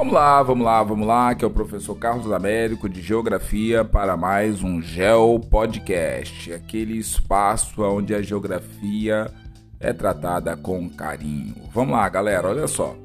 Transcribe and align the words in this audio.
Vamos 0.00 0.14
lá, 0.14 0.42
vamos 0.42 0.64
lá, 0.64 0.82
vamos 0.82 1.06
lá, 1.06 1.34
que 1.34 1.44
é 1.44 1.46
o 1.46 1.50
professor 1.50 1.94
Carlos 1.94 2.32
Américo 2.32 2.88
de 2.88 3.02
Geografia 3.02 3.84
para 3.84 4.16
mais 4.16 4.62
um 4.62 4.80
Geo 4.80 5.38
Podcast, 5.38 6.54
aquele 6.54 6.96
espaço 6.96 7.82
onde 7.82 8.14
a 8.14 8.22
geografia 8.22 9.30
é 9.78 9.92
tratada 9.92 10.56
com 10.56 10.88
carinho. 10.88 11.54
Vamos 11.74 11.92
lá, 11.92 12.08
galera, 12.08 12.48
olha 12.48 12.66
só. 12.66 12.96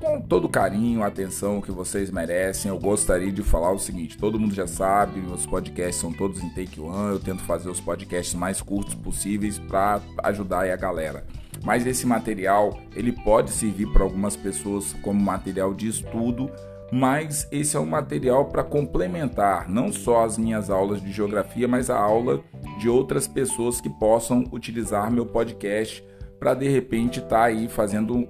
Com 0.00 0.20
todo 0.20 0.48
carinho, 0.48 1.04
atenção 1.04 1.60
que 1.60 1.70
vocês 1.70 2.10
merecem, 2.10 2.72
eu 2.72 2.78
gostaria 2.80 3.30
de 3.30 3.44
falar 3.44 3.70
o 3.70 3.78
seguinte: 3.78 4.18
todo 4.18 4.40
mundo 4.40 4.52
já 4.52 4.66
sabe, 4.66 5.20
os 5.20 5.46
podcasts 5.46 6.00
são 6.00 6.12
todos 6.12 6.42
em 6.42 6.48
take 6.50 6.80
one, 6.80 7.12
eu 7.12 7.20
tento 7.20 7.44
fazer 7.44 7.70
os 7.70 7.78
podcasts 7.78 8.34
mais 8.34 8.60
curtos 8.60 8.96
possíveis 8.96 9.60
para 9.60 10.00
ajudar 10.24 10.68
a 10.68 10.76
galera 10.76 11.24
mas 11.64 11.86
esse 11.86 12.06
material 12.06 12.78
ele 12.94 13.12
pode 13.12 13.50
servir 13.50 13.86
para 13.92 14.02
algumas 14.02 14.36
pessoas 14.36 14.92
como 15.02 15.20
material 15.20 15.74
de 15.74 15.88
estudo, 15.88 16.50
mas 16.92 17.46
esse 17.52 17.76
é 17.76 17.80
um 17.80 17.86
material 17.86 18.46
para 18.46 18.64
complementar 18.64 19.68
não 19.68 19.92
só 19.92 20.24
as 20.24 20.36
minhas 20.36 20.70
aulas 20.70 21.00
de 21.00 21.12
geografia, 21.12 21.68
mas 21.68 21.88
a 21.88 21.98
aula 21.98 22.42
de 22.78 22.88
outras 22.88 23.28
pessoas 23.28 23.80
que 23.80 23.88
possam 23.88 24.44
utilizar 24.52 25.10
meu 25.10 25.26
podcast 25.26 26.04
para 26.38 26.54
de 26.54 26.68
repente 26.68 27.18
estar 27.18 27.28
tá 27.28 27.44
aí 27.44 27.68
fazendo 27.68 28.26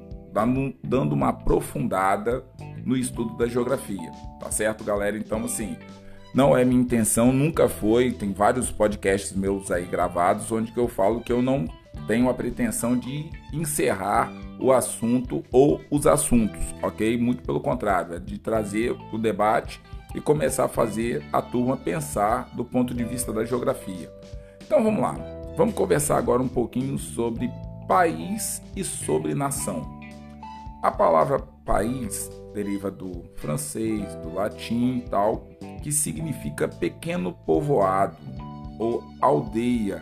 dando, 0.82 1.12
uma 1.12 1.30
aprofundada 1.30 2.44
no 2.84 2.96
estudo 2.96 3.36
da 3.36 3.46
geografia. 3.46 4.10
Tá 4.38 4.50
certo, 4.50 4.84
galera? 4.84 5.16
Então 5.16 5.44
assim, 5.44 5.76
não 6.34 6.56
é 6.56 6.64
minha 6.64 6.80
intenção, 6.80 7.32
nunca 7.32 7.68
foi. 7.68 8.12
Tem 8.12 8.32
vários 8.32 8.70
podcasts 8.70 9.32
meus 9.32 9.70
aí 9.70 9.84
gravados 9.84 10.50
onde 10.52 10.70
que 10.72 10.78
eu 10.78 10.88
falo 10.88 11.20
que 11.20 11.32
eu 11.32 11.42
não 11.42 11.66
tenho 12.06 12.28
a 12.28 12.34
pretensão 12.34 12.96
de 12.96 13.30
encerrar 13.52 14.32
o 14.58 14.72
assunto 14.72 15.42
ou 15.50 15.80
os 15.90 16.06
assuntos, 16.06 16.60
ok? 16.82 17.16
Muito 17.16 17.42
pelo 17.42 17.60
contrário, 17.60 18.14
é 18.14 18.18
de 18.18 18.38
trazer 18.38 18.96
o 19.12 19.18
debate 19.18 19.80
e 20.14 20.20
começar 20.20 20.64
a 20.64 20.68
fazer 20.68 21.24
a 21.32 21.40
turma 21.40 21.76
pensar 21.76 22.50
do 22.54 22.64
ponto 22.64 22.92
de 22.92 23.04
vista 23.04 23.32
da 23.32 23.44
geografia. 23.44 24.12
Então 24.62 24.82
vamos 24.82 25.00
lá, 25.00 25.16
vamos 25.56 25.74
conversar 25.74 26.18
agora 26.18 26.42
um 26.42 26.48
pouquinho 26.48 26.98
sobre 26.98 27.50
país 27.88 28.62
e 28.76 28.84
sobre 28.84 29.34
nação. 29.34 29.98
A 30.82 30.90
palavra 30.90 31.38
país 31.64 32.30
deriva 32.54 32.90
do 32.90 33.22
francês, 33.36 34.14
do 34.16 34.34
latim 34.34 34.98
e 34.98 35.08
tal, 35.08 35.46
que 35.82 35.92
significa 35.92 36.66
pequeno 36.66 37.32
povoado 37.32 38.16
ou 38.78 39.04
aldeia 39.20 40.00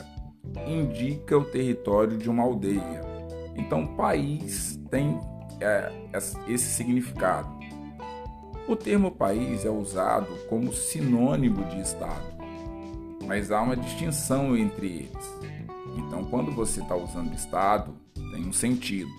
indica 0.67 1.37
o 1.37 1.45
território 1.45 2.17
de 2.17 2.29
uma 2.29 2.43
aldeia. 2.43 3.03
Então, 3.57 3.87
país 3.87 4.79
tem 4.91 5.19
é, 5.61 5.93
esse 6.47 6.67
significado. 6.71 7.49
O 8.69 8.77
termo 8.77 9.11
país 9.11 9.65
é 9.65 9.71
usado 9.71 10.29
como 10.49 10.73
sinônimo 10.73 11.65
de 11.65 11.81
Estado, 11.81 12.27
mas 13.27 13.51
há 13.51 13.63
uma 13.63 13.77
distinção 13.77 14.57
entre 14.57 14.87
eles. 14.87 15.39
Então, 15.97 16.25
quando 16.25 16.53
você 16.53 16.81
está 16.81 16.95
usando 16.95 17.35
Estado, 17.35 17.95
tem 18.15 18.47
um 18.47 18.53
sentido. 18.53 19.11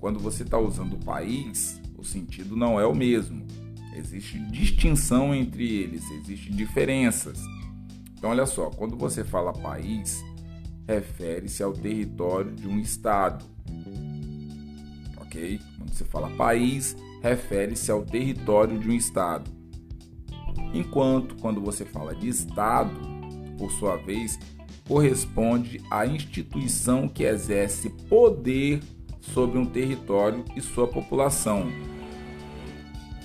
Quando 0.00 0.18
você 0.18 0.42
está 0.42 0.58
usando 0.58 1.02
país, 1.04 1.80
o 1.96 2.04
sentido 2.04 2.56
não 2.56 2.78
é 2.80 2.86
o 2.86 2.94
mesmo. 2.94 3.46
Existe 3.94 4.38
distinção 4.50 5.34
entre 5.34 5.64
eles, 5.64 6.04
existem 6.10 6.54
diferenças. 6.54 7.40
Então, 8.18 8.30
olha 8.30 8.44
só, 8.44 8.70
quando 8.70 8.96
você 8.96 9.24
fala 9.24 9.52
país, 9.52 10.22
refere-se 10.86 11.62
ao 11.62 11.72
território 11.72 12.52
de 12.52 12.68
um 12.68 12.78
estado. 12.78 13.44
Ok? 15.18 15.60
Quando 15.76 15.92
você 15.92 16.04
fala 16.04 16.30
país, 16.30 16.96
refere-se 17.22 17.90
ao 17.90 18.04
território 18.04 18.78
de 18.78 18.88
um 18.88 18.92
estado. 18.92 19.50
Enquanto 20.72 21.36
quando 21.36 21.60
você 21.60 21.84
fala 21.84 22.14
de 22.14 22.28
estado, 22.28 22.94
por 23.58 23.70
sua 23.72 23.96
vez, 23.96 24.38
corresponde 24.86 25.80
à 25.90 26.06
instituição 26.06 27.08
que 27.08 27.24
exerce 27.24 27.90
poder 28.08 28.80
sobre 29.20 29.58
um 29.58 29.66
território 29.66 30.44
e 30.54 30.60
sua 30.60 30.86
população. 30.86 31.66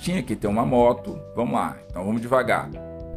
Tinha 0.02 0.24
que 0.24 0.36
ter 0.36 0.48
uma 0.48 0.66
moto, 0.66 1.20
vamos 1.36 1.54
lá, 1.54 1.78
então 1.88 2.04
vamos 2.04 2.22
devagar. 2.22 2.70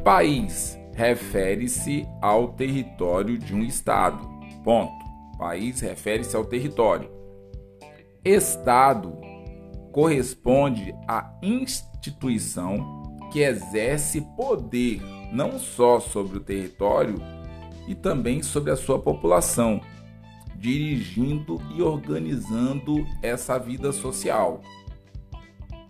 País 0.05 0.78
refere-se 0.93 2.06
ao 2.21 2.49
território 2.49 3.38
de 3.38 3.55
um 3.55 3.62
estado. 3.62 4.34
Ponto. 4.64 5.04
País 5.38 5.80
refere-se 5.80 6.34
ao 6.34 6.44
território. 6.44 7.10
Estado 8.25 9.12
corresponde 9.92 10.94
à 11.06 11.30
instituição 11.42 13.02
que 13.30 13.41
exerce 13.41 14.22
poder 14.36 15.02
não 15.32 15.58
só 15.58 16.00
sobre 16.00 16.38
o 16.38 16.41
território 16.41 17.16
e 17.86 17.94
também 17.94 18.42
sobre 18.42 18.70
a 18.70 18.76
sua 18.76 18.98
população, 18.98 19.80
dirigindo 20.56 21.60
e 21.76 21.82
organizando 21.82 23.06
essa 23.22 23.58
vida 23.58 23.92
social. 23.92 24.62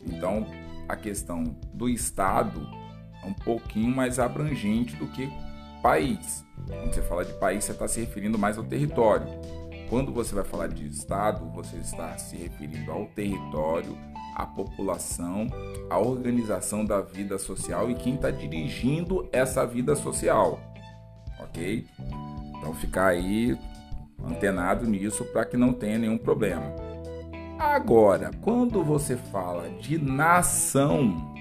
Então, 0.04 0.46
a 0.88 0.96
questão 0.96 1.44
do 1.72 1.88
Estado 1.88 2.66
é 3.22 3.26
um 3.26 3.32
pouquinho 3.32 3.94
mais 3.94 4.18
abrangente 4.18 4.96
do 4.96 5.06
que 5.08 5.30
país. 5.84 6.42
Quando 6.66 6.94
você 6.94 7.02
fala 7.02 7.24
de 7.26 7.34
país, 7.34 7.62
você 7.62 7.72
está 7.72 7.86
se 7.86 8.00
referindo 8.00 8.38
mais 8.38 8.56
ao 8.56 8.64
território. 8.64 9.26
Quando 9.90 10.10
você 10.14 10.34
vai 10.34 10.42
falar 10.42 10.68
de 10.68 10.88
Estado, 10.88 11.44
você 11.50 11.76
está 11.76 12.16
se 12.16 12.36
referindo 12.36 12.90
ao 12.90 13.04
território, 13.08 13.94
à 14.34 14.46
população, 14.46 15.46
à 15.90 15.98
organização 15.98 16.86
da 16.86 17.02
vida 17.02 17.36
social 17.36 17.90
e 17.90 17.94
quem 17.94 18.14
está 18.14 18.30
dirigindo 18.30 19.28
essa 19.30 19.66
vida 19.66 19.94
social. 19.94 20.58
Ok? 21.38 21.86
Então 22.56 22.72
ficar 22.72 23.08
aí 23.08 23.54
antenado 24.24 24.86
nisso 24.86 25.22
para 25.26 25.44
que 25.44 25.58
não 25.58 25.74
tenha 25.74 25.98
nenhum 25.98 26.16
problema. 26.16 26.64
Agora, 27.58 28.30
quando 28.40 28.82
você 28.82 29.16
fala 29.16 29.68
de 29.68 29.98
nação, 29.98 31.34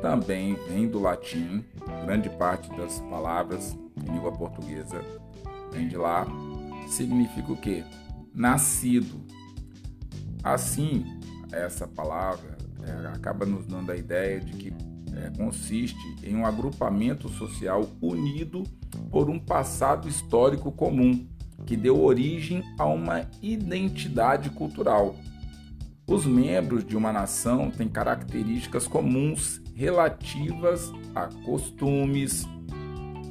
também 0.00 0.54
vem 0.68 0.88
do 0.88 1.00
latim, 1.00 1.64
grande 2.04 2.28
parte 2.30 2.68
das 2.76 2.98
palavras 3.00 3.76
em 3.96 4.12
língua 4.12 4.32
portuguesa 4.32 5.00
vem 5.72 5.88
de 5.88 5.96
lá, 5.96 6.26
significa 6.88 7.52
o 7.52 7.56
quê? 7.56 7.84
Nascido. 8.34 9.24
Assim, 10.42 11.04
essa 11.52 11.86
palavra 11.86 12.56
é, 12.82 13.06
acaba 13.08 13.44
nos 13.44 13.66
dando 13.66 13.92
a 13.92 13.96
ideia 13.96 14.40
de 14.40 14.52
que 14.52 14.72
é, 15.14 15.30
consiste 15.36 16.16
em 16.22 16.36
um 16.36 16.46
agrupamento 16.46 17.28
social 17.28 17.88
unido 18.00 18.64
por 19.10 19.28
um 19.28 19.38
passado 19.38 20.08
histórico 20.08 20.72
comum, 20.72 21.26
que 21.66 21.76
deu 21.76 22.02
origem 22.02 22.64
a 22.78 22.86
uma 22.86 23.26
identidade 23.42 24.50
cultural. 24.50 25.14
Os 26.06 26.24
membros 26.26 26.84
de 26.84 26.96
uma 26.96 27.12
nação 27.12 27.70
têm 27.70 27.86
características 27.86 28.88
comuns 28.88 29.60
relativas 29.80 30.92
a 31.14 31.26
costumes, 31.42 32.46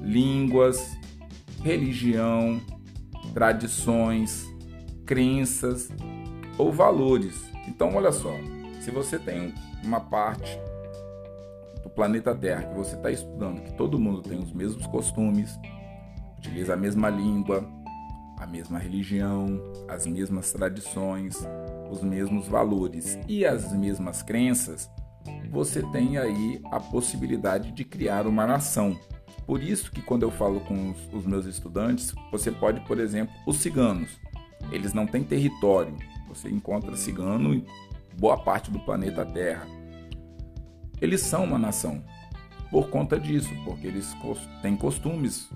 línguas, 0.01 0.97
religião, 1.61 2.59
tradições, 3.35 4.47
crenças 5.05 5.89
ou 6.57 6.71
valores. 6.71 7.39
Então, 7.67 7.93
olha 7.93 8.11
só, 8.11 8.33
se 8.81 8.89
você 8.89 9.19
tem 9.19 9.53
uma 9.83 9.99
parte 9.99 10.59
do 11.83 11.89
planeta 11.91 12.33
Terra 12.33 12.63
que 12.63 12.75
você 12.75 12.95
está 12.95 13.11
estudando, 13.11 13.61
que 13.61 13.73
todo 13.73 13.99
mundo 13.99 14.23
tem 14.23 14.39
os 14.39 14.51
mesmos 14.51 14.87
costumes, 14.87 15.55
utiliza 16.39 16.73
a 16.73 16.77
mesma 16.77 17.11
língua, 17.11 17.63
a 18.39 18.47
mesma 18.47 18.79
religião, 18.79 19.61
as 19.87 20.07
mesmas 20.07 20.52
tradições, 20.52 21.47
os 21.91 22.02
mesmos 22.02 22.47
valores 22.47 23.19
e 23.28 23.45
as 23.45 23.72
mesmas 23.72 24.23
crenças, 24.23 24.90
você 25.49 25.81
tem 25.91 26.17
aí 26.17 26.61
a 26.72 26.79
possibilidade 26.79 27.72
de 27.72 27.84
criar 27.84 28.28
uma 28.28 28.46
nação. 28.46 28.97
Por 29.46 29.63
isso 29.63 29.91
que 29.91 30.01
quando 30.01 30.23
eu 30.23 30.31
falo 30.31 30.59
com 30.61 30.91
os, 30.91 31.13
os 31.13 31.25
meus 31.25 31.46
estudantes, 31.46 32.13
você 32.31 32.51
pode, 32.51 32.81
por 32.81 32.99
exemplo, 32.99 33.34
os 33.47 33.57
ciganos. 33.57 34.19
Eles 34.72 34.93
não 34.93 35.07
têm 35.07 35.23
território. 35.23 35.96
Você 36.28 36.49
encontra 36.49 36.96
cigano 36.96 37.53
em 37.53 37.66
boa 38.17 38.37
parte 38.37 38.69
do 38.69 38.79
planeta 38.79 39.25
Terra. 39.25 39.66
Eles 41.01 41.22
são 41.22 41.46
uma 41.46 41.57
nação 41.57 42.03
por 42.69 42.90
conta 42.90 43.19
disso, 43.19 43.49
porque 43.66 43.87
eles 43.87 44.16
têm 44.61 44.75
costumes, 44.75 45.49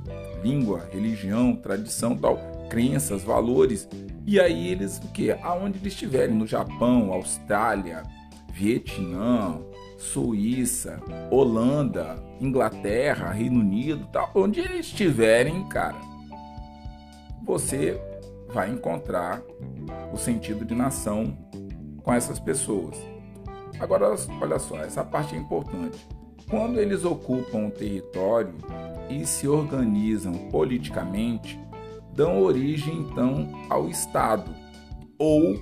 língua, 0.43 0.89
religião, 0.91 1.55
tradição, 1.55 2.17
tal, 2.17 2.39
crenças, 2.69 3.23
valores. 3.23 3.87
E 4.25 4.39
aí 4.39 4.69
eles 4.69 4.97
o 4.97 5.07
que? 5.09 5.31
Aonde 5.31 5.77
eles 5.77 5.93
estiverem, 5.93 6.35
no 6.35 6.47
Japão, 6.47 7.13
Austrália, 7.13 8.01
Vietnã, 8.51 9.59
Suíça, 9.97 11.01
Holanda, 11.31 12.15
Inglaterra, 12.39 13.31
Reino 13.31 13.59
Unido, 13.59 14.07
tal, 14.11 14.31
onde 14.35 14.59
eles 14.59 14.87
estiverem, 14.87 15.67
cara, 15.67 15.99
você 17.43 17.99
vai 18.53 18.69
encontrar 18.69 19.41
o 20.13 20.17
sentido 20.17 20.63
de 20.63 20.75
nação 20.75 21.37
com 22.03 22.13
essas 22.13 22.39
pessoas. 22.39 22.97
Agora, 23.79 24.15
olha 24.41 24.59
só, 24.59 24.77
essa 24.77 25.03
parte 25.03 25.35
é 25.35 25.37
importante. 25.37 25.97
Quando 26.49 26.79
eles 26.79 27.03
ocupam 27.03 27.67
o 27.67 27.71
território 27.71 28.53
e 29.09 29.25
se 29.25 29.47
organizam 29.47 30.33
politicamente, 30.49 31.59
dão 32.13 32.43
origem 32.43 32.99
então 32.99 33.49
ao 33.69 33.89
Estado, 33.89 34.53
ou 35.17 35.55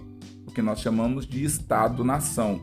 o 0.46 0.52
que 0.52 0.62
nós 0.62 0.82
chamamos 0.82 1.26
de 1.26 1.44
Estado-nação. 1.44 2.60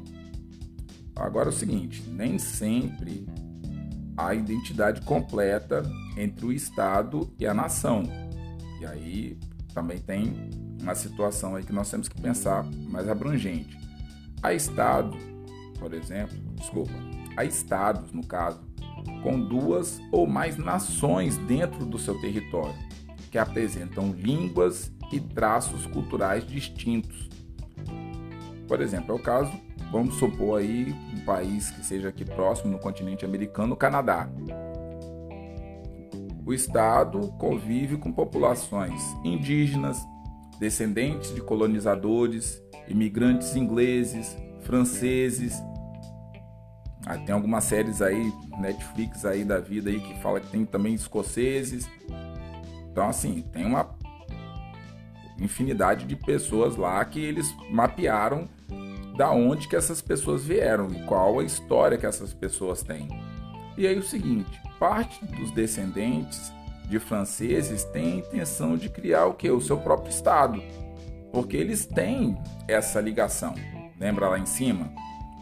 Agora 1.18 1.48
é 1.48 1.52
o 1.52 1.52
seguinte: 1.52 2.02
nem 2.08 2.38
sempre 2.38 3.26
há 4.16 4.34
identidade 4.34 5.00
completa 5.02 5.82
entre 6.16 6.46
o 6.46 6.52
Estado 6.52 7.30
e 7.38 7.46
a 7.46 7.54
nação. 7.54 8.02
E 8.80 8.86
aí 8.86 9.38
também 9.72 9.98
tem 9.98 10.50
uma 10.80 10.94
situação 10.94 11.56
aí 11.56 11.64
que 11.64 11.72
nós 11.72 11.90
temos 11.90 12.08
que 12.08 12.20
pensar 12.20 12.64
mais 12.88 13.08
abrangente. 13.08 13.78
Há 14.42 14.52
Estado, 14.52 15.16
por 15.78 15.92
exemplo, 15.92 16.36
desculpa, 16.54 16.92
há 17.36 17.44
Estados, 17.44 18.12
no 18.12 18.24
caso, 18.26 18.60
com 19.22 19.40
duas 19.40 20.00
ou 20.12 20.26
mais 20.26 20.56
nações 20.56 21.36
dentro 21.38 21.84
do 21.84 21.98
seu 21.98 22.20
território, 22.20 22.74
que 23.30 23.38
apresentam 23.38 24.12
línguas 24.12 24.92
e 25.12 25.20
traços 25.20 25.86
culturais 25.86 26.46
distintos. 26.46 27.28
Por 28.66 28.80
exemplo, 28.80 29.12
é 29.12 29.14
o 29.14 29.22
caso, 29.22 29.52
vamos 29.90 30.16
supor 30.16 30.60
aí 30.60 30.94
país 31.28 31.70
que 31.70 31.84
seja 31.84 32.08
aqui 32.08 32.24
próximo 32.24 32.72
no 32.72 32.78
continente 32.78 33.22
americano, 33.22 33.74
o 33.74 33.76
Canadá. 33.76 34.26
O 36.46 36.54
estado 36.54 37.20
convive 37.38 37.98
com 37.98 38.10
populações 38.10 39.02
indígenas, 39.22 39.98
descendentes 40.58 41.34
de 41.34 41.42
colonizadores, 41.42 42.62
imigrantes 42.88 43.54
ingleses, 43.54 44.34
franceses. 44.62 45.62
Ah, 47.06 47.18
tem 47.18 47.34
algumas 47.34 47.64
séries 47.64 48.00
aí, 48.00 48.32
Netflix 48.58 49.26
aí 49.26 49.44
da 49.44 49.60
vida 49.60 49.90
aí 49.90 50.00
que 50.00 50.18
fala 50.22 50.40
que 50.40 50.50
tem 50.50 50.64
também 50.64 50.94
escoceses. 50.94 51.86
Então 52.90 53.06
assim, 53.06 53.42
tem 53.52 53.66
uma 53.66 53.94
infinidade 55.38 56.06
de 56.06 56.16
pessoas 56.16 56.76
lá 56.76 57.04
que 57.04 57.20
eles 57.20 57.54
mapearam 57.70 58.48
da 59.18 59.32
onde 59.32 59.66
que 59.66 59.74
essas 59.74 60.00
pessoas 60.00 60.44
vieram 60.44 60.88
e 60.92 61.02
qual 61.02 61.40
a 61.40 61.44
história 61.44 61.98
que 61.98 62.06
essas 62.06 62.32
pessoas 62.32 62.84
têm. 62.84 63.08
E 63.76 63.84
aí 63.84 63.98
o 63.98 64.02
seguinte, 64.02 64.62
parte 64.78 65.24
dos 65.26 65.50
descendentes 65.50 66.52
de 66.88 67.00
franceses 67.00 67.82
tem 67.82 68.12
a 68.12 68.16
intenção 68.18 68.76
de 68.76 68.88
criar 68.88 69.26
o 69.26 69.34
que? 69.34 69.50
O 69.50 69.60
seu 69.60 69.76
próprio 69.76 70.10
estado. 70.10 70.62
Porque 71.32 71.56
eles 71.56 71.84
têm 71.84 72.38
essa 72.68 73.00
ligação. 73.00 73.56
Lembra 73.98 74.28
lá 74.28 74.38
em 74.38 74.46
cima? 74.46 74.88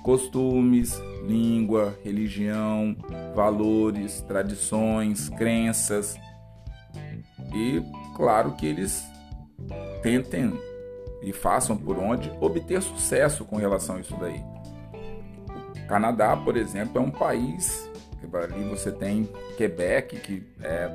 Costumes, 0.02 0.98
língua, 1.26 1.98
religião, 2.02 2.96
valores, 3.34 4.22
tradições, 4.22 5.28
crenças. 5.28 6.16
E 7.54 7.82
claro 8.16 8.52
que 8.52 8.64
eles 8.64 9.04
tentem 10.02 10.58
e 11.26 11.32
façam 11.32 11.76
por 11.76 11.98
onde 11.98 12.32
obter 12.40 12.80
sucesso 12.80 13.44
com 13.44 13.56
relação 13.56 13.96
a 13.96 14.00
isso 14.00 14.16
daí. 14.18 14.42
O 15.84 15.86
Canadá, 15.86 16.34
por 16.34 16.56
exemplo, 16.56 16.96
é 16.96 17.00
um 17.00 17.10
país 17.10 17.86
ali 18.44 18.68
você 18.68 18.90
tem 18.90 19.28
Quebec, 19.56 20.16
que 20.20 20.42
é 20.60 20.90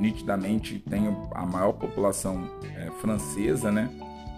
nitidamente 0.00 0.78
tem 0.78 1.04
a 1.32 1.46
maior 1.46 1.72
população 1.72 2.48
é, 2.76 2.90
francesa, 3.00 3.70
né? 3.70 3.88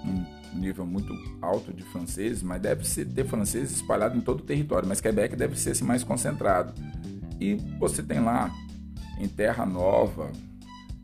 Um 0.05 0.58
nível 0.58 0.85
muito 0.85 1.14
alto 1.40 1.73
de 1.73 1.82
franceses, 1.85 2.43
mas 2.43 2.61
deve 2.61 2.87
ser, 2.87 3.06
ter 3.06 3.25
franceses 3.25 3.76
espalhado 3.76 4.17
em 4.17 4.20
todo 4.20 4.40
o 4.40 4.44
território, 4.44 4.87
mas 4.88 5.00
Quebec 5.00 5.35
deve 5.37 5.58
ser 5.58 5.82
mais 5.85 6.05
concentrado. 6.05 6.75
E 7.40 7.55
você 7.79 8.02
tem 8.02 8.20
lá 8.20 8.52
em 9.19 9.29
Terra 9.29 9.64
Nova, 9.64 10.31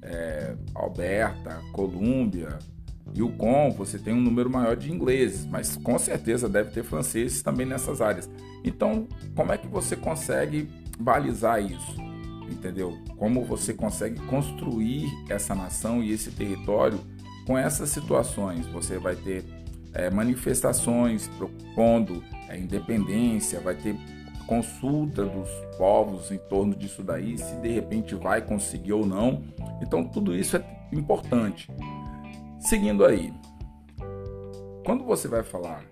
é, 0.02 0.54
Alberta, 0.74 1.60
Colômbia, 1.72 2.58
Yukon, 3.16 3.70
você 3.70 3.98
tem 3.98 4.14
um 4.14 4.20
número 4.20 4.48
maior 4.50 4.76
de 4.76 4.92
ingleses, 4.92 5.44
mas 5.44 5.76
com 5.76 5.98
certeza 5.98 6.48
deve 6.48 6.70
ter 6.70 6.84
franceses 6.84 7.42
também 7.42 7.66
nessas 7.66 8.00
áreas. 8.00 8.30
Então, 8.64 9.08
como 9.34 9.52
é 9.52 9.58
que 9.58 9.66
você 9.66 9.96
consegue 9.96 10.68
balizar 10.98 11.62
isso? 11.62 11.96
Entendeu? 12.50 12.98
Como 13.16 13.44
você 13.44 13.72
consegue 13.72 14.20
construir 14.26 15.08
essa 15.28 15.54
nação 15.54 16.02
e 16.02 16.12
esse 16.12 16.30
território 16.30 17.00
com 17.46 17.56
essas 17.56 17.90
situações? 17.90 18.66
Você 18.66 18.98
vai 18.98 19.16
ter 19.16 19.44
é, 19.94 20.10
manifestações 20.10 21.28
propondo 21.28 22.22
a 22.48 22.56
independência, 22.56 23.60
vai 23.60 23.74
ter 23.74 23.96
consulta 24.46 25.24
dos 25.24 25.48
povos 25.78 26.32
em 26.32 26.38
torno 26.38 26.74
disso 26.74 27.04
daí, 27.04 27.38
se 27.38 27.54
de 27.56 27.68
repente 27.68 28.16
vai 28.16 28.42
conseguir 28.42 28.92
ou 28.92 29.06
não. 29.06 29.44
Então, 29.80 30.04
tudo 30.04 30.34
isso 30.34 30.56
é 30.56 30.64
importante. 30.92 31.70
Seguindo 32.60 33.06
aí, 33.06 33.32
quando 34.84 35.02
você 35.04 35.26
vai 35.26 35.42
falar 35.42 35.82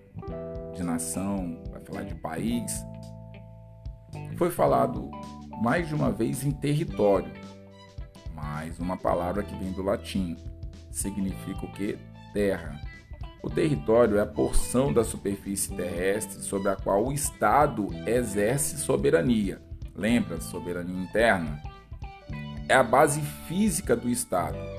de 0.75 0.83
nação, 0.83 1.61
vai 1.71 1.81
falar 1.81 2.03
de 2.03 2.13
país, 2.15 2.85
foi 4.37 4.51
falado 4.51 5.09
mais 5.61 5.87
de 5.87 5.95
uma 5.95 6.11
vez 6.11 6.45
em 6.45 6.51
território, 6.51 7.31
mais 8.35 8.79
uma 8.79 8.95
palavra 8.95 9.41
que 9.43 9.55
vem 9.57 9.71
do 9.71 9.81
latim, 9.81 10.37
significa 10.91 11.65
o 11.65 11.71
que? 11.71 11.97
Terra. 12.33 12.79
O 13.41 13.49
território 13.49 14.17
é 14.17 14.21
a 14.21 14.25
porção 14.25 14.93
da 14.93 15.03
superfície 15.03 15.75
terrestre 15.75 16.43
sobre 16.43 16.69
a 16.69 16.75
qual 16.75 17.07
o 17.07 17.11
Estado 17.11 17.87
exerce 18.05 18.77
soberania. 18.77 19.59
Lembra? 19.95 20.39
Soberania 20.39 21.03
interna. 21.03 21.61
É 22.67 22.75
a 22.75 22.83
base 22.83 23.21
física 23.47 23.95
do 23.95 24.07
Estado. 24.09 24.78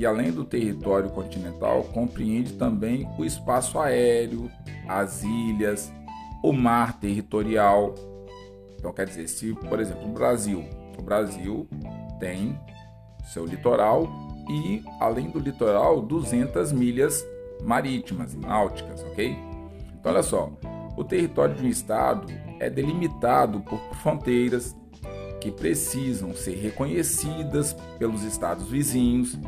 E 0.00 0.06
além 0.06 0.32
do 0.32 0.46
território 0.46 1.10
continental, 1.10 1.84
compreende 1.84 2.54
também 2.54 3.06
o 3.18 3.24
espaço 3.24 3.78
aéreo, 3.78 4.50
as 4.88 5.22
ilhas, 5.22 5.92
o 6.42 6.54
mar 6.54 6.98
territorial. 6.98 7.94
Então, 8.78 8.94
quer 8.94 9.06
dizer, 9.06 9.28
se, 9.28 9.52
por 9.52 9.78
exemplo, 9.78 10.08
o 10.08 10.12
Brasil, 10.14 10.64
o 10.98 11.02
Brasil 11.02 11.68
tem 12.18 12.58
seu 13.30 13.44
litoral 13.44 14.08
e, 14.48 14.82
além 14.98 15.28
do 15.28 15.38
litoral, 15.38 16.00
200 16.00 16.72
milhas 16.72 17.22
marítimas, 17.62 18.34
náuticas, 18.34 19.02
ok? 19.02 19.36
Então, 20.00 20.12
olha 20.12 20.22
só, 20.22 20.50
o 20.96 21.04
território 21.04 21.54
de 21.54 21.66
um 21.66 21.68
estado 21.68 22.26
é 22.58 22.70
delimitado 22.70 23.60
por 23.60 23.78
fronteiras 23.96 24.74
que 25.42 25.50
precisam 25.50 26.34
ser 26.34 26.54
reconhecidas 26.56 27.74
pelos 27.98 28.22
estados 28.22 28.66
vizinhos. 28.66 29.38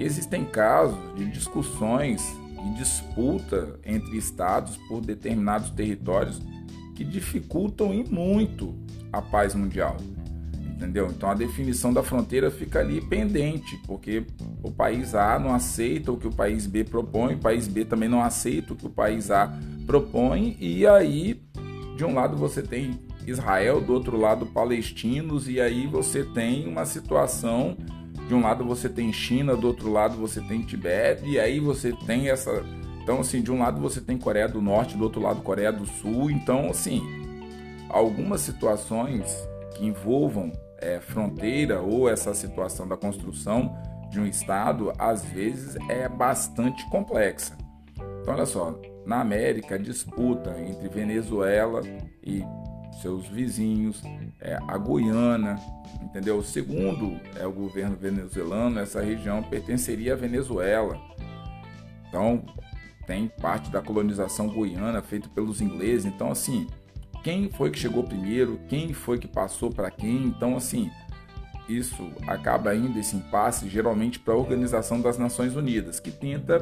Existem 0.00 0.44
casos 0.44 0.98
de 1.14 1.26
discussões 1.26 2.22
e 2.64 2.74
disputa 2.74 3.78
entre 3.84 4.16
estados 4.16 4.76
por 4.88 5.00
determinados 5.00 5.70
territórios 5.70 6.40
que 6.94 7.04
dificultam 7.04 7.94
e 7.94 8.04
muito 8.08 8.74
a 9.12 9.22
paz 9.22 9.54
mundial 9.54 9.96
entendeu? 10.80 11.08
Então 11.08 11.30
a 11.30 11.34
definição 11.34 11.92
da 11.92 12.02
fronteira 12.02 12.50
fica 12.50 12.80
ali 12.80 13.02
pendente, 13.02 13.76
porque 13.86 14.24
o 14.62 14.70
país 14.70 15.14
A 15.14 15.38
não 15.38 15.54
aceita 15.54 16.10
o 16.10 16.16
que 16.16 16.26
o 16.26 16.32
país 16.32 16.66
B 16.66 16.84
propõe, 16.84 17.34
o 17.34 17.38
país 17.38 17.68
B 17.68 17.84
também 17.84 18.08
não 18.08 18.22
aceita 18.22 18.72
o 18.72 18.76
que 18.76 18.86
o 18.86 18.90
país 18.90 19.30
A 19.30 19.52
propõe, 19.86 20.56
e 20.58 20.86
aí 20.86 21.42
de 21.96 22.04
um 22.04 22.14
lado 22.14 22.36
você 22.36 22.62
tem 22.62 22.98
Israel, 23.26 23.80
do 23.80 23.92
outro 23.92 24.16
lado 24.16 24.46
palestinos, 24.46 25.48
e 25.48 25.60
aí 25.60 25.86
você 25.86 26.24
tem 26.24 26.66
uma 26.66 26.86
situação 26.86 27.76
de 28.30 28.34
um 28.36 28.42
lado 28.42 28.64
você 28.64 28.88
tem 28.88 29.12
China, 29.12 29.56
do 29.56 29.66
outro 29.66 29.90
lado 29.90 30.16
você 30.16 30.40
tem 30.40 30.62
Tibete, 30.62 31.26
e 31.26 31.40
aí 31.40 31.58
você 31.58 31.92
tem 32.06 32.30
essa. 32.30 32.64
Então, 33.02 33.18
assim, 33.18 33.42
de 33.42 33.50
um 33.50 33.58
lado 33.58 33.80
você 33.80 34.00
tem 34.00 34.16
Coreia 34.16 34.46
do 34.46 34.62
Norte, 34.62 34.96
do 34.96 35.02
outro 35.02 35.20
lado 35.20 35.42
Coreia 35.42 35.72
do 35.72 35.84
Sul. 35.84 36.30
Então, 36.30 36.70
assim, 36.70 37.02
algumas 37.88 38.40
situações 38.42 39.36
que 39.74 39.84
envolvam 39.84 40.52
é, 40.78 41.00
fronteira 41.00 41.80
ou 41.80 42.08
essa 42.08 42.32
situação 42.32 42.86
da 42.86 42.96
construção 42.96 43.76
de 44.08 44.20
um 44.20 44.26
estado, 44.26 44.92
às 44.96 45.24
vezes 45.24 45.74
é 45.88 46.08
bastante 46.08 46.88
complexa. 46.88 47.58
Então, 48.22 48.32
olha 48.32 48.46
só, 48.46 48.80
na 49.04 49.20
América, 49.20 49.74
a 49.74 49.78
disputa 49.78 50.54
entre 50.60 50.88
Venezuela 50.88 51.80
e 52.24 52.44
seus 53.00 53.26
vizinhos, 53.26 54.02
é, 54.40 54.58
a 54.66 54.78
Guiana, 54.78 55.58
entendeu? 56.02 56.42
Segundo 56.42 57.18
é 57.36 57.46
o 57.46 57.52
governo 57.52 57.96
venezuelano, 57.96 58.78
essa 58.78 59.00
região 59.00 59.42
pertenceria 59.42 60.14
à 60.14 60.16
Venezuela. 60.16 61.00
Então, 62.08 62.44
tem 63.06 63.28
parte 63.40 63.70
da 63.70 63.80
colonização 63.80 64.48
guiana 64.48 65.00
feita 65.02 65.28
pelos 65.28 65.60
ingleses. 65.60 66.06
Então, 66.06 66.30
assim, 66.30 66.66
quem 67.22 67.48
foi 67.50 67.70
que 67.70 67.78
chegou 67.78 68.04
primeiro, 68.04 68.60
quem 68.68 68.92
foi 68.92 69.18
que 69.18 69.28
passou 69.28 69.70
para 69.70 69.90
quem. 69.90 70.24
Então, 70.24 70.56
assim, 70.56 70.90
isso 71.68 72.10
acaba 72.26 72.74
indo 72.74 72.98
esse 72.98 73.16
impasse 73.16 73.68
geralmente 73.68 74.18
para 74.18 74.34
a 74.34 74.36
Organização 74.36 75.00
das 75.00 75.18
Nações 75.18 75.54
Unidas, 75.54 76.00
que 76.00 76.10
tenta 76.10 76.58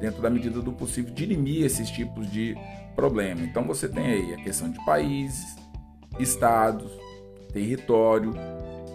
dentro 0.00 0.20
da 0.20 0.28
medida 0.28 0.60
do 0.60 0.72
possível, 0.72 1.14
dirimir 1.14 1.64
esses 1.64 1.90
tipos 1.90 2.30
de 2.30 2.56
problema. 2.94 3.42
Então 3.42 3.64
você 3.64 3.88
tem 3.88 4.04
aí 4.04 4.34
a 4.34 4.36
questão 4.36 4.70
de 4.70 4.84
países, 4.84 5.56
estados, 6.18 6.90
território. 7.52 8.32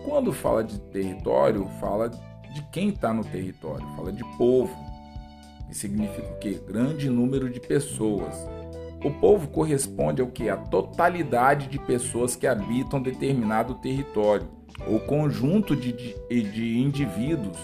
Quando 0.06 0.32
fala 0.32 0.64
de 0.64 0.80
território, 0.80 1.68
fala 1.80 2.10
de 2.10 2.62
quem 2.72 2.90
está 2.90 3.14
no 3.14 3.24
território, 3.24 3.86
fala 3.96 4.12
de 4.12 4.24
povo. 4.38 4.76
E 5.70 5.76
significa 5.76 6.28
o 6.28 6.38
quê? 6.40 6.62
Grande 6.68 7.10
número 7.10 7.50
de 7.50 7.60
pessoas. 7.60 8.34
O 9.04 9.12
povo 9.12 9.48
corresponde 9.50 10.22
ao 10.22 10.28
que? 10.28 10.50
A 10.50 10.58
totalidade 10.58 11.68
de 11.68 11.78
pessoas 11.78 12.36
que 12.36 12.48
habitam 12.48 13.02
determinado 13.02 13.76
território, 13.76 14.48
ou 14.88 15.00
conjunto 15.02 15.76
de, 15.76 15.92
de, 15.92 16.44
de 16.44 16.80
indivíduos 16.80 17.58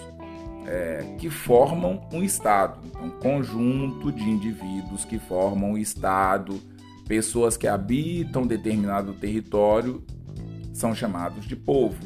é, 0.66 1.16
que 1.18 1.30
formam 1.30 2.00
um 2.12 2.22
Estado. 2.22 2.78
Então, 2.86 3.10
conjunto 3.20 4.12
de 4.12 4.22
indivíduos 4.22 5.04
que 5.04 5.18
formam 5.18 5.72
um 5.72 5.78
Estado, 5.78 6.60
pessoas 7.06 7.56
que 7.56 7.66
habitam 7.66 8.46
determinado 8.46 9.12
território, 9.14 10.04
são 10.72 10.94
chamados 10.94 11.46
de 11.46 11.54
povo. 11.54 11.96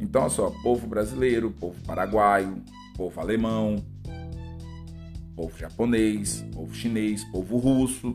Então, 0.00 0.28
só, 0.28 0.50
povo 0.62 0.86
brasileiro, 0.86 1.50
povo 1.50 1.80
paraguaio, 1.84 2.62
povo 2.96 3.20
alemão, 3.20 3.76
povo 5.34 5.56
japonês, 5.58 6.44
povo 6.52 6.74
chinês, 6.74 7.24
povo 7.24 7.56
russo. 7.56 8.14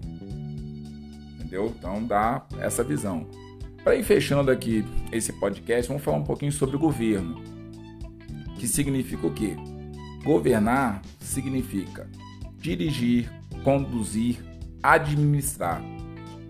Entendeu? 1.35 1.73
Então 1.77 2.03
dá 2.05 2.45
essa 2.59 2.83
visão. 2.83 3.27
Para 3.83 3.95
ir 3.95 4.03
fechando 4.03 4.51
aqui 4.51 4.83
esse 5.11 5.31
podcast, 5.33 5.87
vamos 5.87 6.03
falar 6.03 6.17
um 6.17 6.23
pouquinho 6.23 6.51
sobre 6.51 6.75
o 6.75 6.79
governo 6.79 7.41
que 8.57 8.67
significa 8.67 9.27
o 9.27 9.33
quê? 9.33 9.55
Governar 10.23 11.01
significa 11.19 12.09
dirigir, 12.59 13.31
conduzir, 13.63 14.43
administrar. 14.81 15.81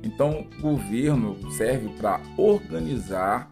Então, 0.04 0.48
governo 0.62 1.52
serve 1.52 1.90
para 1.98 2.22
organizar 2.38 3.50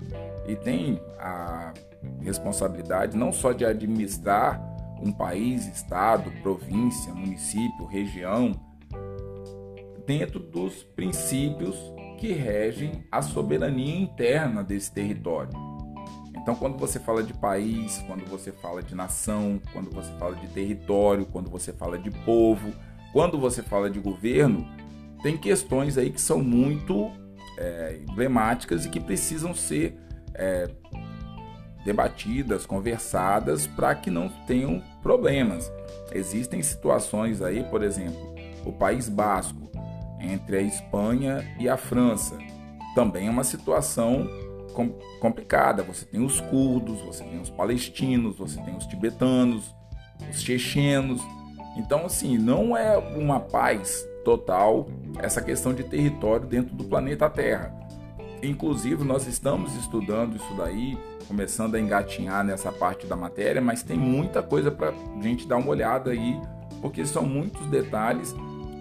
e 0.47 0.55
tem 0.55 1.01
a 1.19 1.73
responsabilidade 2.21 3.17
não 3.17 3.31
só 3.31 3.51
de 3.51 3.65
administrar 3.65 4.61
um 5.01 5.11
país, 5.11 5.67
estado, 5.67 6.31
província, 6.41 7.13
município, 7.13 7.85
região, 7.85 8.51
dentro 10.05 10.39
dos 10.39 10.83
princípios 10.83 11.75
que 12.19 12.31
regem 12.31 13.03
a 13.11 13.21
soberania 13.21 13.99
interna 13.99 14.63
desse 14.63 14.91
território. 14.91 15.51
Então, 16.35 16.55
quando 16.55 16.77
você 16.77 16.99
fala 16.99 17.23
de 17.23 17.33
país, 17.33 18.03
quando 18.05 18.23
você 18.29 18.51
fala 18.51 18.83
de 18.83 18.93
nação, 18.93 19.59
quando 19.73 19.89
você 19.89 20.11
fala 20.19 20.35
de 20.35 20.47
território, 20.49 21.25
quando 21.25 21.49
você 21.49 21.73
fala 21.73 21.97
de 21.97 22.11
povo, 22.11 22.71
quando 23.15 23.39
você 23.39 23.63
fala 23.63 23.89
de 23.89 23.97
governo, 23.97 24.67
tem 25.23 25.37
questões 25.37 25.97
aí 25.97 26.09
que 26.09 26.19
são 26.19 26.43
muito 26.43 27.09
é, 27.57 28.01
emblemáticas 28.09 28.85
e 28.85 28.89
que 28.89 28.99
precisam 28.99 29.55
ser 29.55 29.97
é, 30.33 30.69
debatidas, 31.85 32.65
conversadas, 32.65 33.67
para 33.67 33.95
que 33.95 34.11
não 34.11 34.27
tenham 34.45 34.83
problemas. 35.01 35.71
Existem 36.11 36.61
situações 36.61 37.41
aí, 37.41 37.63
por 37.63 37.83
exemplo, 37.83 38.35
o 38.65 38.73
País 38.73 39.07
Basco, 39.07 39.71
entre 40.19 40.57
a 40.57 40.61
Espanha 40.61 41.55
e 41.57 41.69
a 41.69 41.77
França, 41.77 42.37
também 42.93 43.27
é 43.27 43.31
uma 43.31 43.45
situação 43.45 44.29
complicada. 45.21 45.83
Você 45.83 46.05
tem 46.05 46.21
os 46.21 46.41
curdos, 46.41 46.99
você 46.99 47.23
tem 47.23 47.39
os 47.39 47.49
palestinos, 47.49 48.35
você 48.35 48.61
tem 48.61 48.75
os 48.75 48.85
tibetanos, 48.85 49.73
os 50.29 50.41
chechenos. 50.41 51.21
Então, 51.75 52.05
assim, 52.05 52.37
não 52.37 52.75
é 52.75 52.97
uma 52.97 53.39
paz 53.39 54.07
total 54.23 54.87
essa 55.19 55.41
questão 55.41 55.73
de 55.73 55.83
território 55.83 56.47
dentro 56.47 56.75
do 56.75 56.83
planeta 56.83 57.29
Terra. 57.29 57.73
Inclusive, 58.41 59.03
nós 59.03 59.27
estamos 59.27 59.75
estudando 59.75 60.35
isso 60.35 60.53
daí, 60.57 60.97
começando 61.27 61.75
a 61.75 61.79
engatinhar 61.79 62.43
nessa 62.43 62.71
parte 62.71 63.05
da 63.07 63.15
matéria, 63.15 63.61
mas 63.61 63.83
tem 63.83 63.97
muita 63.97 64.41
coisa 64.43 64.71
para 64.71 64.89
a 64.89 65.21
gente 65.21 65.47
dar 65.47 65.57
uma 65.57 65.69
olhada 65.69 66.11
aí, 66.11 66.39
porque 66.81 67.05
são 67.05 67.23
muitos 67.23 67.65
detalhes 67.67 68.35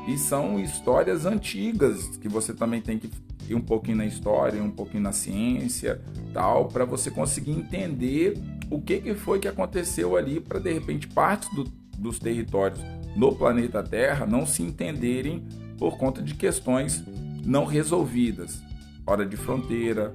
e 0.06 0.18
são 0.18 0.60
histórias 0.60 1.24
antigas 1.24 2.18
que 2.18 2.28
você 2.28 2.52
também 2.52 2.80
tem 2.80 2.98
que 2.98 3.10
ir 3.48 3.54
um 3.54 3.60
pouquinho 3.60 3.98
na 3.98 4.06
história, 4.06 4.62
um 4.62 4.70
pouquinho 4.70 5.02
na 5.02 5.12
ciência, 5.12 6.00
tal, 6.32 6.68
para 6.68 6.84
você 6.84 7.10
conseguir 7.10 7.52
entender 7.52 8.38
o 8.70 8.80
que, 8.80 9.00
que 9.00 9.14
foi 9.14 9.38
que 9.38 9.48
aconteceu 9.48 10.16
ali 10.16 10.40
para 10.40 10.58
de 10.58 10.72
repente 10.72 11.06
partes 11.08 11.48
do, 11.54 11.64
dos 11.98 12.18
territórios 12.18 12.80
no 13.16 13.34
planeta 13.34 13.82
Terra 13.82 14.26
não 14.26 14.44
se 14.46 14.62
entenderem 14.62 15.46
por 15.78 15.96
conta 15.96 16.22
de 16.22 16.34
questões 16.34 17.04
não 17.44 17.64
resolvidas, 17.64 18.62
hora 19.06 19.24
de 19.26 19.36
fronteira, 19.36 20.14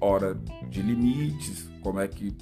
hora 0.00 0.36
de 0.68 0.80
limites, 0.80 1.68
como 1.82 2.00
é 2.00 2.08
que 2.08 2.34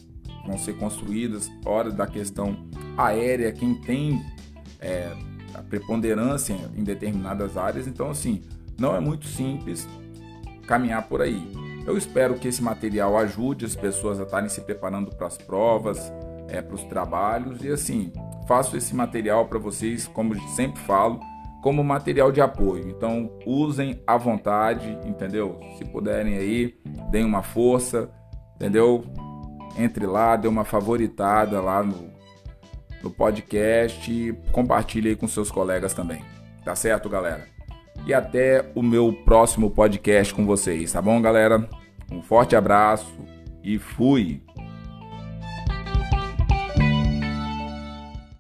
vão 0.47 0.59
ser 0.59 0.75
construídas, 0.77 1.51
hora 1.65 1.91
da 1.91 2.07
questão 2.07 2.57
aérea, 2.97 3.53
quem 3.53 3.75
tem 3.75 4.23
é, 4.81 5.13
a 5.55 5.63
preponderância 5.63 6.57
em 6.77 6.83
determinadas 6.83 7.57
áreas. 7.57 7.87
Então, 7.87 8.11
assim, 8.11 8.43
não 8.79 8.95
é 8.95 9.01
muito 9.01 9.27
simples 9.27 9.89
caminhar 10.67 11.09
por 11.09 11.21
aí. 11.21 11.43
Eu 11.87 11.97
espero 11.97 12.35
que 12.35 12.49
esse 12.49 12.63
material 12.63 13.17
ajude 13.19 13.65
as 13.65 13.75
pessoas 13.75 14.21
a 14.21 14.25
estarem 14.25 14.49
se 14.49 14.61
preparando 14.61 15.11
para 15.15 15.27
as 15.27 15.37
provas, 15.37 16.13
é, 16.49 16.61
para 16.61 16.75
os 16.75 16.85
trabalhos 16.85 17.63
e 17.65 17.69
assim, 17.69 18.13
faço 18.51 18.77
esse 18.77 18.97
material 18.97 19.47
para 19.47 19.61
vocês, 19.61 20.09
como 20.09 20.35
sempre 20.49 20.81
falo, 20.81 21.21
como 21.63 21.85
material 21.85 22.33
de 22.33 22.41
apoio. 22.41 22.89
Então, 22.89 23.31
usem 23.47 24.03
à 24.05 24.17
vontade, 24.17 24.99
entendeu? 25.07 25.61
Se 25.79 25.85
puderem 25.85 26.37
aí, 26.37 26.75
deem 27.13 27.25
uma 27.25 27.45
força, 27.45 28.11
entendeu? 28.57 29.05
Entre 29.79 30.05
lá, 30.05 30.35
dê 30.35 30.49
uma 30.49 30.65
favoritada 30.65 31.61
lá 31.61 31.81
no, 31.81 32.11
no 33.05 33.11
podcast 33.13 34.11
e 34.11 34.33
compartilhe 34.51 35.11
aí 35.11 35.17
com 35.17 35.29
seus 35.29 35.49
colegas 35.49 35.95
também. 35.95 36.21
Tá 36.65 36.75
certo, 36.75 37.09
galera? 37.09 37.47
e 38.07 38.15
até 38.15 38.65
o 38.75 38.83
meu 38.83 39.13
próximo 39.13 39.71
podcast 39.71 40.35
com 40.35 40.47
vocês, 40.47 40.91
tá 40.91 41.03
bom, 41.03 41.21
galera? 41.21 41.69
Um 42.11 42.21
forte 42.21 42.57
abraço 42.57 43.15
e 43.63 43.79
fui! 43.79 44.43